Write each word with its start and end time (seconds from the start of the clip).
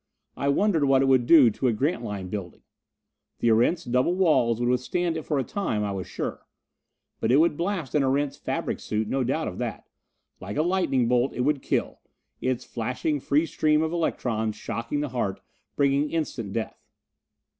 I 0.35 0.49
wondered 0.49 0.85
what 0.85 1.03
it 1.03 1.07
would 1.07 1.27
do 1.27 1.51
to 1.51 1.67
a 1.67 1.73
Grantline 1.73 2.29
building! 2.29 2.63
The 3.37 3.49
Erentz 3.51 3.83
double 3.83 4.15
walls 4.15 4.59
would 4.59 4.67
withstand 4.67 5.15
it 5.15 5.25
for 5.27 5.37
a 5.37 5.43
time, 5.43 5.83
I 5.83 5.91
was 5.91 6.07
sure. 6.07 6.47
But 7.19 7.31
it 7.31 7.37
would 7.37 7.55
blast 7.55 7.93
an 7.93 8.01
Erentz 8.01 8.35
fabric 8.35 8.79
suit, 8.79 9.07
no 9.07 9.23
doubt 9.23 9.47
of 9.47 9.59
that. 9.59 9.85
Like 10.39 10.57
a 10.57 10.63
lightning 10.63 11.07
bolt, 11.07 11.33
it 11.35 11.41
would 11.41 11.61
kill 11.61 11.99
its 12.41 12.65
flashing 12.65 13.19
free 13.19 13.45
stream 13.45 13.83
of 13.83 13.93
electrons 13.93 14.55
shocking 14.55 15.01
the 15.01 15.09
heart, 15.09 15.39
bringing 15.75 16.09
instant 16.09 16.51
death. 16.51 16.81